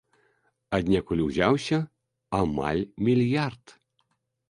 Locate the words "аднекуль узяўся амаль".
0.77-2.83